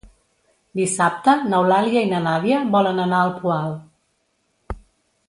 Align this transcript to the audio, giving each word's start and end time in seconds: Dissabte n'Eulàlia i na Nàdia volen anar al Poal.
Dissabte 0.79 1.35
n'Eulàlia 1.51 2.03
i 2.05 2.09
na 2.13 2.21
Nàdia 2.29 2.63
volen 2.77 3.03
anar 3.05 3.21
al 3.27 3.31
Poal. 3.43 3.79